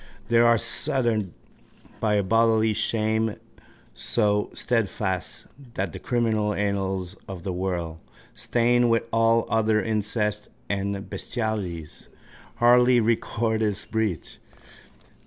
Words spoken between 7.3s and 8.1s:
the world,